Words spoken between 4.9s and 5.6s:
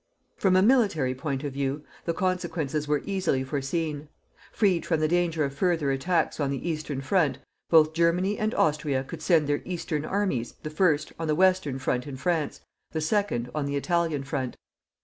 the danger of